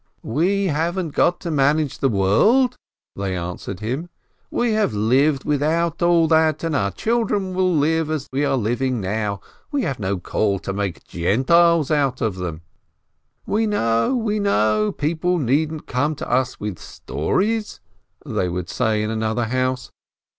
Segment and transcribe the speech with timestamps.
[0.23, 2.75] "We haven't got to manage the world,"
[3.15, 4.09] they answered him.
[4.49, 8.99] "We have lived without all that, and our children will live as we are living
[8.99, 9.41] now.
[9.71, 12.61] We have no call to make Gentiles of them!"
[13.45, 14.91] "We know, we know!
[14.91, 17.79] People needn't come to us with stories,"
[18.25, 19.91] they would say in another house.